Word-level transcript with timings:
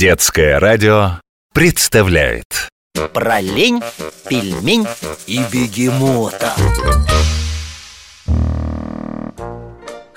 Детское 0.00 0.58
радио 0.58 1.20
представляет. 1.52 2.70
Про 3.12 3.38
лень, 3.42 3.82
пельмень 4.26 4.86
и 5.26 5.40
бегемота 5.52 6.54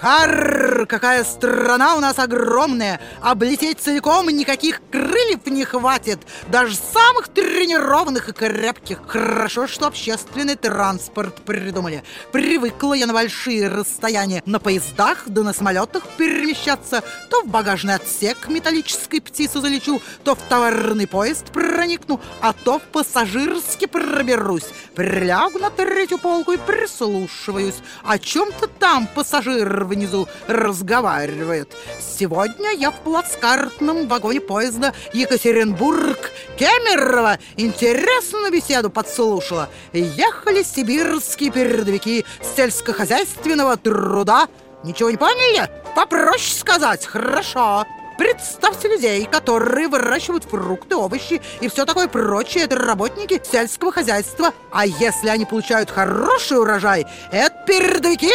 Харр, 0.04 0.86
какая 0.86 1.24
страна 1.24 1.96
у 1.96 2.02
нас 2.02 2.20
огромная. 2.20 3.00
Облететь 3.22 3.80
целиком 3.80 4.28
никаких 4.28 4.82
крыльев 4.92 5.46
не 5.46 5.64
хватит. 5.64 6.20
Даже 6.50 6.76
самых 6.76 7.30
тренированных 7.30 8.28
и 8.28 8.34
крепких. 8.34 9.00
Хорошо, 9.08 9.66
что 9.66 9.88
общественный 9.88 10.58
транспорт 10.58 11.38
придумали. 11.46 12.04
Привыкла 12.34 12.96
я 12.96 13.08
на 13.08 13.14
большие 13.14 13.70
расстояния. 13.70 14.44
На 14.46 14.60
поездах 14.60 15.24
да 15.28 15.42
на 15.42 15.54
самолетах 15.54 16.04
перемещаться. 16.18 17.02
То 17.30 17.44
в 17.44 17.48
багажный 17.48 17.96
отсек 17.96 18.50
металлической 18.50 19.22
птицы 19.22 19.62
залечу 19.62 20.02
То 20.26 20.36
в 20.36 20.42
товарный 20.50 21.08
поезд 21.08 21.46
проникну 21.54 22.20
А 22.42 22.52
то 22.52 22.80
в 22.80 22.82
пассажирский 22.82 23.88
проберусь. 23.88 24.68
Прилягу 24.96 25.60
на 25.60 25.70
третью 25.70 26.18
полку 26.18 26.52
и 26.52 26.58
прислушиваюсь. 26.58 27.76
О 28.04 28.20
чем-то 28.20 28.68
там 28.68 29.08
пассажир 29.08 29.93
внизу 29.96 30.28
разговаривает. 30.48 31.74
Сегодня 32.00 32.74
я 32.74 32.92
в 32.92 33.00
плацкартном 33.00 34.08
вагоне 34.08 34.42
поезда 34.42 34.94
Екатеринбург-Кемерово 35.14 37.40
интересную 37.58 38.52
беседу 38.52 38.90
подслушала. 38.90 39.70
Ехали 39.94 40.64
сибирские 40.64 41.52
передовики 41.52 42.26
сельскохозяйственного 42.56 43.78
труда. 43.78 44.48
Ничего 44.84 45.10
не 45.10 45.18
поняли? 45.18 45.70
Попроще 45.96 46.60
сказать. 46.60 47.06
Хорошо. 47.06 47.86
Представьте 48.18 48.90
людей, 48.90 49.26
которые 49.26 49.88
выращивают 49.88 50.44
фрукты, 50.44 50.96
овощи 50.96 51.42
и 51.62 51.68
все 51.68 51.86
такое 51.86 52.08
прочее. 52.08 52.66
Это 52.66 52.76
работники 52.76 53.42
сельского 53.50 53.92
хозяйства. 53.92 54.54
А 54.72 54.86
если 54.86 55.30
они 55.30 55.46
получают 55.46 55.90
хороший 55.90 56.60
урожай, 56.60 57.08
это 57.32 57.56
передовики. 57.66 58.32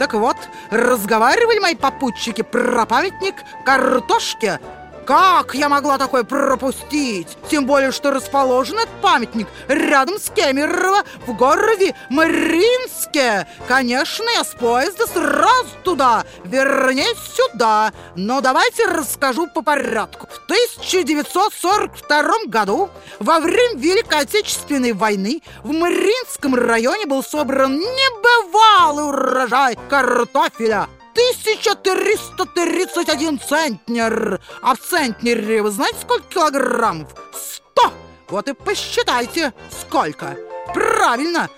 Так 0.00 0.14
вот, 0.14 0.38
разговаривали 0.70 1.58
мои 1.58 1.74
попутчики 1.74 2.40
про 2.40 2.86
памятник 2.86 3.34
картошке. 3.66 4.58
Как 5.04 5.54
я 5.54 5.68
могла 5.68 5.98
такое 5.98 6.24
пропустить? 6.24 7.36
Тем 7.50 7.66
более, 7.66 7.92
что 7.92 8.10
расположен 8.10 8.78
этот 8.78 8.94
памятник 9.02 9.46
рядом 9.68 10.18
с 10.18 10.30
Кемерово 10.30 11.02
в 11.26 11.36
городе 11.36 11.94
Мариинске. 12.08 13.46
Конечно, 13.68 14.24
я 14.34 14.42
с 14.42 14.54
поезда 14.54 15.06
сразу 15.06 15.68
туда, 15.84 16.24
вернее, 16.44 17.14
сюда. 17.34 17.92
Но 18.16 18.40
давайте 18.40 18.86
расскажу 18.86 19.48
по 19.48 19.60
порядку. 19.60 20.28
В 20.50 20.52
1942 20.52 22.46
году, 22.48 22.90
во 23.20 23.38
время 23.38 23.76
Великой 23.76 24.22
Отечественной 24.22 24.94
войны, 24.94 25.42
в 25.62 25.70
Мариинском 25.70 26.56
районе 26.56 27.06
был 27.06 27.22
собран 27.22 27.78
небывалый 27.78 29.10
урожай 29.10 29.78
картофеля. 29.88 30.88
1331 31.12 33.38
центнер. 33.38 34.40
А 34.60 34.74
в 34.74 34.80
центнере 34.80 35.62
вы 35.62 35.70
знаете, 35.70 35.98
сколько 36.02 36.26
килограммов? 36.26 37.14
100. 37.72 37.92
Вот 38.30 38.48
и 38.48 38.52
посчитайте, 38.52 39.52
сколько. 39.70 40.36
Правильно, 40.74 41.48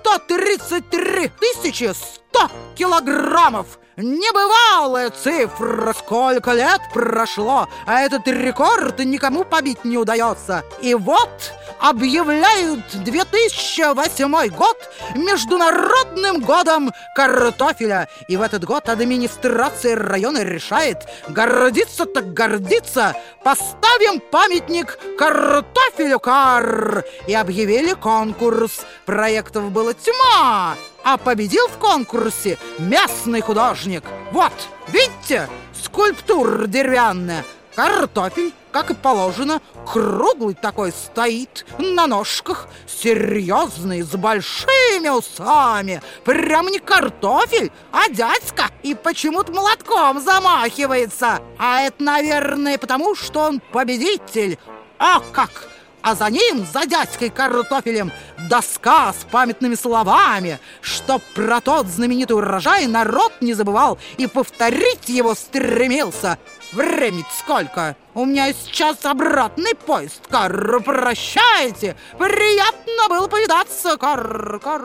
133 0.00 1.30
тысячи 1.38 1.94
100 1.94 2.50
килограммов. 2.74 3.78
Небывалая 4.02 5.10
цифра! 5.10 5.92
Сколько 5.92 6.52
лет 6.52 6.80
прошло, 6.92 7.68
а 7.86 8.00
этот 8.00 8.26
рекорд 8.28 8.98
никому 9.00 9.44
побить 9.44 9.84
не 9.84 9.98
удается. 9.98 10.64
И 10.80 10.94
вот 10.94 11.52
объявляют 11.80 12.84
2008 12.92 14.48
год 14.48 14.76
Международным 15.14 16.40
годом 16.40 16.92
картофеля. 17.14 18.08
И 18.28 18.36
в 18.36 18.42
этот 18.42 18.64
год 18.64 18.88
администрация 18.88 19.96
района 19.96 20.44
решает, 20.44 21.06
гордиться 21.28 22.06
так 22.06 22.32
гордиться, 22.32 23.16
поставим 23.42 24.20
памятник 24.20 24.98
картофелю 25.18 26.20
кар. 26.20 27.04
И 27.26 27.34
объявили 27.34 27.94
конкурс. 27.94 28.80
Проектов 29.04 29.70
было 29.70 29.94
тьма. 29.94 30.76
А 31.02 31.16
победил 31.16 31.66
в 31.68 31.78
конкурсе 31.78 32.58
местный 32.78 33.40
художник. 33.40 33.89
Вот, 34.32 34.52
видите, 34.88 35.48
скульптура 35.72 36.66
деревянная. 36.66 37.44
Картофель, 37.74 38.52
как 38.72 38.90
и 38.90 38.94
положено, 38.94 39.60
круглый 39.90 40.54
такой 40.54 40.92
стоит, 40.92 41.64
на 41.78 42.06
ножках, 42.06 42.68
серьезный, 42.86 44.02
с 44.02 44.10
большими 44.16 45.08
усами. 45.08 46.02
Прям 46.24 46.66
не 46.66 46.78
картофель, 46.78 47.72
а 47.90 48.08
дядька. 48.10 48.70
И 48.82 48.94
почему-то 48.94 49.52
молотком 49.52 50.20
замахивается. 50.20 51.40
А 51.58 51.82
это, 51.82 52.02
наверное, 52.02 52.76
потому 52.76 53.14
что 53.14 53.40
он 53.40 53.60
победитель. 53.72 54.58
А 54.98 55.20
как! 55.32 55.70
а 56.02 56.14
за 56.14 56.30
ним, 56.30 56.66
за 56.72 56.86
дядькой 56.86 57.30
картофелем, 57.30 58.10
доска 58.48 59.12
с 59.12 59.24
памятными 59.30 59.74
словами, 59.74 60.58
чтоб 60.80 61.22
про 61.34 61.60
тот 61.60 61.86
знаменитый 61.86 62.36
урожай 62.36 62.86
народ 62.86 63.32
не 63.40 63.54
забывал 63.54 63.98
и 64.16 64.26
повторить 64.26 65.08
его 65.08 65.34
стремился. 65.34 66.38
Времени 66.72 67.24
сколько? 67.36 67.96
У 68.14 68.24
меня 68.24 68.52
сейчас 68.52 69.04
обратный 69.04 69.74
поезд. 69.74 70.20
Кар, 70.28 70.80
прощайте. 70.80 71.96
Приятно 72.18 73.08
было 73.08 73.26
повидаться. 73.26 73.96
Кар, 73.96 74.60
кар. 74.60 74.82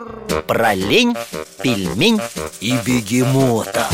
Про 0.48 0.74
лень, 0.74 1.16
пельмень 1.62 2.20
и 2.60 2.74
бегемота 2.86 3.88